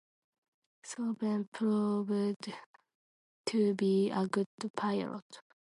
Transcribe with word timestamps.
Soren 0.83 1.47
proves 1.53 2.35
to 3.45 3.75
be 3.75 4.09
a 4.09 4.25
good 4.25 4.47
pilot. 4.75 5.39